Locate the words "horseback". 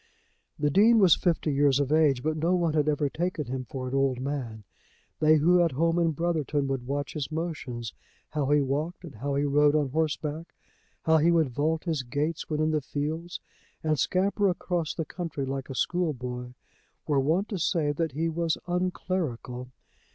9.89-10.55